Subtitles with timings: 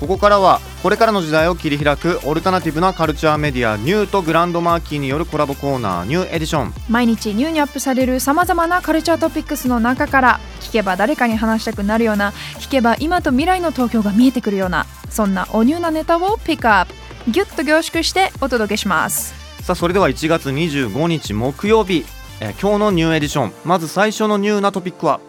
[0.00, 6.74] ここからはこれからの時代を切り開くオルタナティブなカルチャーメディアニューとグランドマーキーによるコラボコーナーニューエディション。
[6.88, 16.94] 毎日ニューにアップされるさまざまなカルチャートピックスの中から聞けば誰かに話したくなるような聞けば今と未来の東京が見えてくるようなそんなおニューなネタをピックアップ。
[17.30, 22.06] ギュッと凝縮してお届けしますさあそれでは1月25日木曜日、
[22.40, 23.52] えー今日のニューエディション。
[23.64, 25.20] まず最初のニューなトピックは？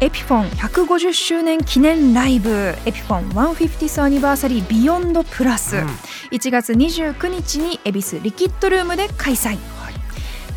[0.00, 2.74] エピフォン150周年記念ライブ。
[2.84, 5.86] エピフォン 150th Anniversary Beyond Plus、うん。
[6.30, 9.56] 1月29日に恵比寿リキッドルームで開催、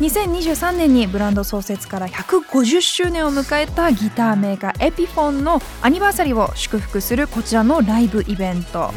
[0.00, 8.92] 2023年にブランド創設から150周年を迎えたギターメーカーエピフォンのアニバーサリーを祝福するこちらのライブイベント、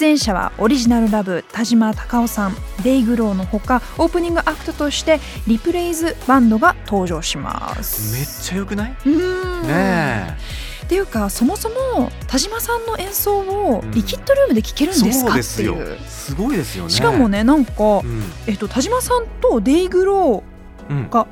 [0.00, 8.16] 出演者はオリジナルラブ田島隆夫さんデイグローのほかオープニングアクトとしてリプレイズバンドが登場します。
[8.16, 8.96] めっちゃ良くない？
[9.04, 9.62] うん。
[9.68, 10.38] ね
[10.84, 15.74] っていうかそもそも田島さんの演奏をリキッドルームで聴けるんですか、そうですよ。
[15.74, 15.98] っていう。
[16.08, 16.90] すごいですよね。
[16.90, 18.22] しかもねなんか、うん。
[18.46, 20.42] えっと、田島さんとデイグロ
[20.88, 20.96] うん。
[21.08, 21.26] ーが、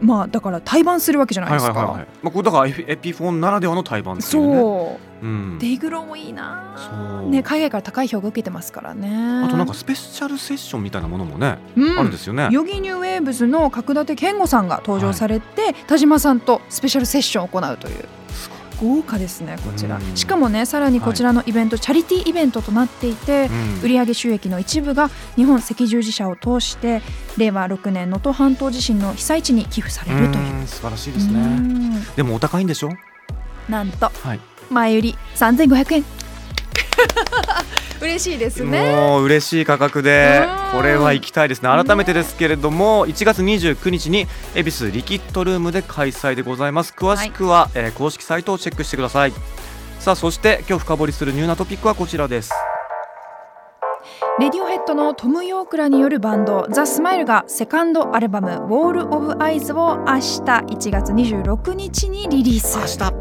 [0.00, 4.54] まあだから対バンするわけじゃないはいですか、はいはいはいまあこれだからエピフォンならではの対バンっていうね。
[4.60, 5.58] そう、うん。
[5.58, 6.74] デイグローもいいな。
[6.76, 7.30] そう。
[7.30, 9.44] ね海外から高い評価受けてますからね。
[9.44, 11.98] あとなんかスペシャルセッションみたいなものもね、うん。
[11.98, 12.48] あるんですよね。
[12.50, 18.04] ヨギニューウェーブズの角立健吾さんが登場されて、田島さんとスペシャルセッションを行うという。
[18.80, 19.98] 豪華ですねこちら。
[19.98, 20.16] うん。
[20.16, 23.48] しかもねさらにこちらのイベント、チャリティーイベントとなっていて、
[23.82, 23.88] うん。
[23.88, 27.00] 売上収益の一部が日本赤十字社を通して
[27.36, 30.54] 令和6年能登半島地震の被災地に寄付されるという。
[30.56, 32.04] うん素晴らしいですうねん。
[32.16, 32.90] でもお高いんでしょ？
[33.68, 34.06] なんと。
[34.06, 36.04] はい前売り3500円。
[38.00, 38.92] 嬉しいですね。
[38.92, 40.42] もう嬉しい価格で
[40.72, 40.78] うん。
[40.78, 41.68] これは行きたいですね。
[41.68, 46.94] 改めてですけれども1月29日に恵比寿リキッドルームで開催でございます。
[46.96, 49.32] 詳しくは、えー公式サイトをチェックしてください。
[50.02, 52.50] さあそして今日深掘りするニューなトピックはこちらです
[54.38, 62.78] Radiohead のトム・ヨークらによるバンド The Smile がセカンドアルバム「Wall Of Eyes」を明日1月26日にリリース。
[62.78, 62.96] 明日。
[62.96, 63.12] さ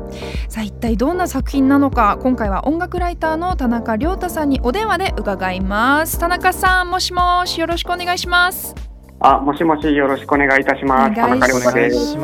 [0.59, 6.17] あ一体どんな作品なのか今回は音楽ライターの田中亮太さんにお電話で伺います。
[6.17, 8.73] 田中さんもしもしよろしくお願いします。
[9.19, 11.15] あ、もしもしよろしくお願いいたします。
[11.15, 12.17] 田中亮太です。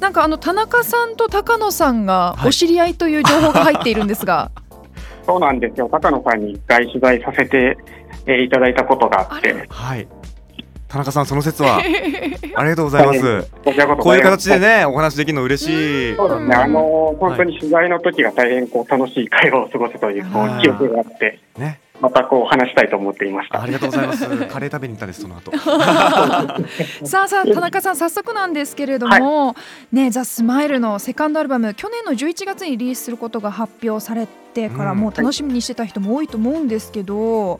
[0.00, 2.48] なんかあの田中さんと高野さんがはい。
[2.48, 4.50] お知り合いという情報が入っているんですが、
[5.26, 5.88] そうなんですよ。
[5.90, 7.76] 高野さんに一回取材させて、
[8.26, 10.08] えーいただいたことがあって、はい。
[10.88, 11.78] 田中さんその説は
[12.54, 13.50] ありがとうございます。
[13.98, 16.16] こういう形でねお話できるの嬉しい。
[16.16, 16.54] そうですね。
[16.54, 21.80] あの本当に取材の時が大変こう楽しい会話を過ごすというこう記憶があって、ね。
[22.00, 23.66] またこう話したいと思っていましたあ。
[23.66, 24.26] りがとうございます。
[24.26, 25.50] カレー食べに行ったですその後。
[27.06, 29.54] さあさあ田中さん早速なんですけれども、
[29.92, 34.98] ねザ・スマイルのセカンドアルバム去年の11月にリリースすることが発表されてからうん。
[34.98, 37.58] もう楽しみにしてた人も多いと思うんですけど、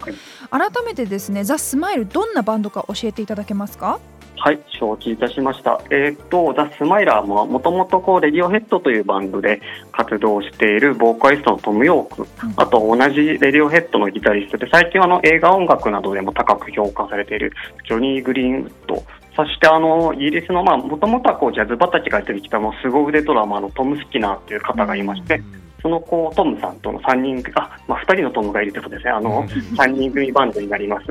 [0.51, 4.01] 改めてですねザ・スマイルどんなバンドか教えていただけますか？
[4.37, 5.81] はい、承知いたしました。
[5.91, 9.63] えーっと、ザ・スマイラーももともとこう、レディオヘッドというバンドで
[9.93, 17.53] 活動しているボーカリストのトム・ヨーク、あと同じレディオヘッドのギタリストで、最近はあの映画音楽などでも高く評価されている
[17.89, 19.03] ジョニー・グリーンウッド、
[19.37, 25.41] そしてあのイギリスのまあもともとはこうジャズ畑が出てきたもう凄腕ドラマーのトム・スキナーという方がいまして、
[25.85, 31.07] そのこうトムさんとの3人あ、まあ、2人のトムがいるということですね、あの3人組バンドになります。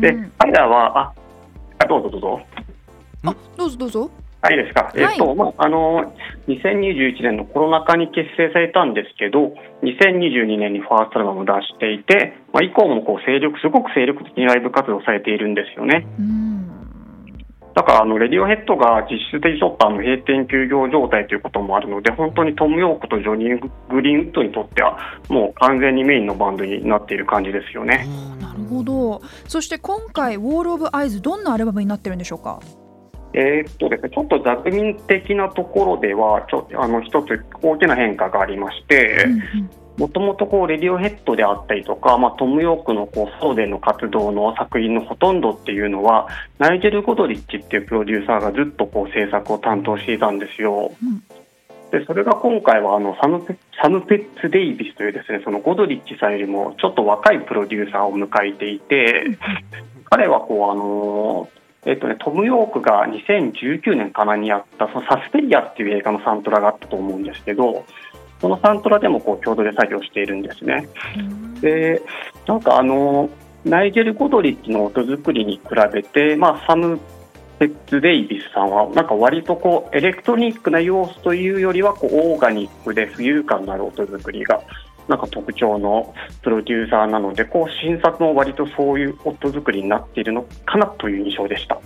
[0.00, 1.12] でうん、彼らは、あ
[1.78, 2.40] あどうぞどうぞ。
[3.26, 4.90] あどうぞどうぞはい、いいですか？
[4.96, 6.14] いえっと、まあ、あの、
[6.48, 9.52] 2021年のコロナ禍に結成されたんですけど、
[9.82, 16.06] 2022年にファーストアルバムを出していて、まあ、以降もこう精力、すごく精力的にライブ活動されているんですよね。
[16.18, 16.53] うん
[17.74, 24.96] だから、あの、レディオヘッドが実質的にちょっとあの閉店休業状態ということもあるので、本当にトム・ヨークとジョニー・グリーンウッドにとっては、
[25.28, 28.06] もう完全にメインのバンドになっている感じですよね。
[28.40, 29.20] なるほど。
[29.48, 32.60] そして今回「ウォール・オブ・アイズ」どんなアルバムになってるんでしょうか？
[33.32, 50.92] えーっとですね、ちょっと雑民的なところでは、ちょあの一つ大きな変化がありまして、うんうんもともとこうレディオヘッドであったりとか、まあ、トム・ヨークのこうソロでの活動の作品のほとんどっていうのはナイジェル・ゴドリッチっていうプロデューサーがずっとこう制作を担当していたんですよ。
[51.02, 51.22] うん
[51.94, 59.38] でそれが今回はあのサムペサム・ペッツ・デイビスというですねそのゴドリッチさんよりもちょっと若いプロデューサーを迎えていて
[60.10, 61.48] 彼はこうあの
[61.86, 67.84] えっとね、トム・ヨークが2019年かなにやったそのサスペリアっていう映画のサントラがあったと思うんですけど
[68.40, 70.88] そのサントラでもこう共同で作業しているんですね。
[71.60, 72.02] で
[72.46, 73.30] なんかあの
[73.64, 75.60] ナイジェル・ゴドリッチの音作りに比
[75.92, 77.00] べて、まあ、サム・
[77.58, 84.62] ペッツ・デイビスさんはなんか割とこうエレクトニックな要素というよりはこうオーガニックで浮遊感のある音作りが
[85.08, 91.78] なんか特徴のプロデューサーなのでこう新作も割とそういう音作りになっているのかなという印象でした。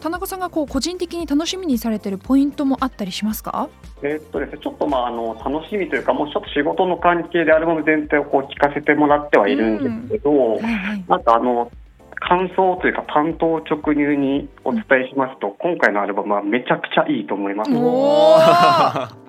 [0.00, 3.68] うん田中さんがこう個人的に楽しみにされているポイントもあったりしますか？
[4.02, 11.04] えーっとですね、ちょっとまああの楽しみというか、もうちょっと仕事の関係でアルバム全体をこう聞かせてもらってはいるんですけど、はいはい。
[11.06, 11.70] なんかあの
[12.18, 17.70] 感想というか担当直入にお伝えしますと、今回のアルバムはめちゃくちゃいいと思います。
[17.74, 19.10] おー。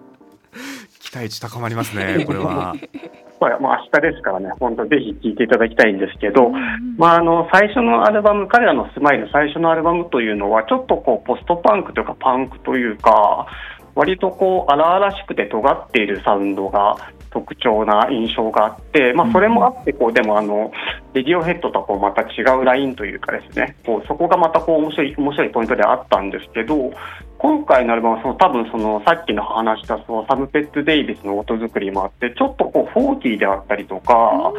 [1.01, 2.73] 期待値高まりますねこれは
[3.41, 6.51] これはもう明日ですからね、本当ぜひ聴いていただきたいんですけど、
[6.99, 13.47] まあ、あの最初のアルバム、彼らのスマイル最初のアルバムというのは、ちょっとこうポストパンクというかパンクというか、
[13.95, 16.97] 割とこう荒々しくて尖っているサウンドが
[17.31, 20.71] 特徴な印象があって、まあ、それもあってこう、でもあの、
[21.13, 26.91] レディオヘッドとはこうまた違うラインというかですね、こうそこがまたこう面白い面白いポイントであったんですけど、
[27.37, 34.53] 今回のアルバムはその多分そのさっきの話したそのサム・ペッツ・デイビスの音作りもあって、ちょっとこうフォーティーであったりとか、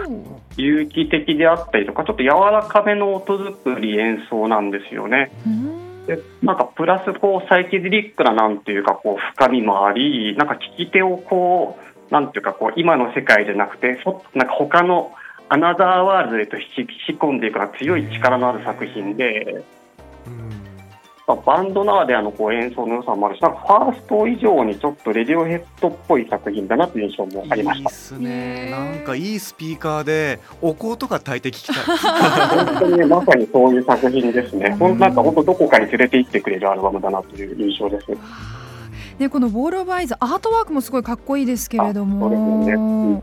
[0.56, 5.30] 有機的であったりとか、ちょっと柔らかめの音作り、演奏なんですよね。
[5.46, 6.06] うん。
[6.06, 15.12] でなんかプラスこうサイケデリックななんていうかこう深みもあり、なんか聞き手をこうなんていうかこう今の世界じゃなくて、そなんか他の
[15.48, 19.64] アナザーワールドへと引き込んでいくような強い力のある作品で、
[20.26, 20.42] うん
[21.26, 27.96] まあバンドならではのこう演奏の良さもあるし、なんかファースト以上にちょっとレディオヘッドっぽい作品だなという印象もありましたいいっ。
[27.96, 34.70] すねなんかいいスピーカーでお香とか炊いて聞きたい本当にね、まさにそういう作品ですね。
[34.70, 38.06] なんか本当どこかに連れて行ってくれるアルバムだなという印象です。
[39.22, 43.22] ね、この「ウォール・オブ・アイズ」アートワークもすごいかっこいいですけれども。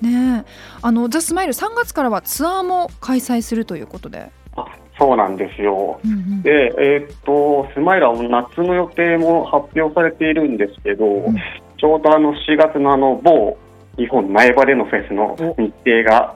[0.00, 0.42] ね。
[0.42, 0.44] え
[0.80, 4.64] あのザ・スマイル3月からはツアーも開催するということで、あ
[4.98, 6.00] そうなんですよ。
[6.04, 6.42] うんうん。
[6.42, 11.36] で、えーっと、スマイラーは夏の予定も発表されているんですけど、ん。
[11.76, 13.56] ちょうどあの4月のあの某
[13.96, 16.34] 日本苗場でのフェスの日程が、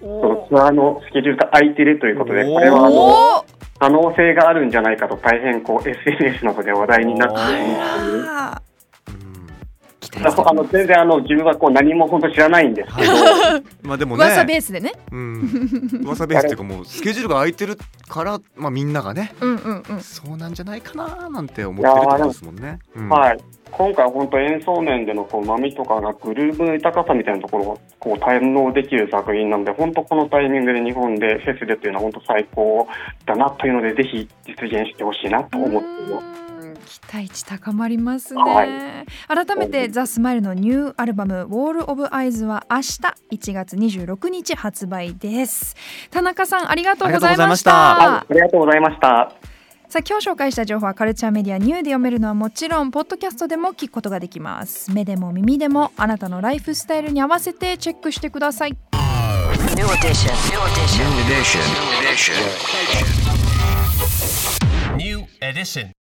[0.00, 3.44] そのツアーのスケジュールが空いているということで、これはあの
[3.84, 8.62] 可能性があるんじゃないかと大変こう SNS などで話題になっているあ
[9.08, 9.46] うん
[10.00, 13.12] 期待してあの全然あの自分はこう何も本当知らないんですけど、
[13.82, 14.24] まあでもね。
[14.24, 14.92] 噂ベースでね。
[15.12, 16.00] うん。
[16.02, 17.76] 噂ベースっていうかもうスケジュールが空いてる
[18.08, 19.34] からまあみんながね。
[19.40, 20.00] うんうんうん。
[20.00, 22.78] そうなんじゃないかななんて思ってるってことですもんね。
[22.96, 23.08] うん。
[23.08, 23.38] はい、
[23.70, 32.86] 今回は本当演奏面でのこう波とかがグルーブの豊かさみたいなところをこう堪能できる作品なので本当このタイミングで日本でフェスでというのは本当最高
[33.24, 36.24] だなというのでぜひ実現してほしいなと思っています。
[36.62, 36.74] うん。
[36.84, 39.46] 期待値高まりますね、はい。
[39.46, 42.82] 改めてザ・スマイルのニューアルバム「ウォール・オブ・アイズ」は明日
[43.32, 45.74] 1月26日発売です。
[46.10, 48.18] 田中さんありがとうございました。
[48.20, 49.53] ありがとうございました
[49.88, 58.76] さあ今日紹介した情報はカルチャーメディアニューで読めるのはもちろんポッドキャストでも聞くことができます目でも耳でもあなたのライフスタイルに合わせてチェックしてください
[59.76, 60.32] New edition.
[60.50, 61.06] New edition.
[61.26, 61.62] Edition.
[62.00, 62.34] Edition.
[64.96, 65.92] New edition.